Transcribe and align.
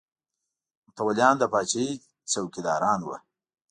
متولیان 0.87 1.35
د 1.39 1.43
پاچاهۍ 1.51 1.89
څوکیداران 2.31 2.99
وو. 3.03 3.15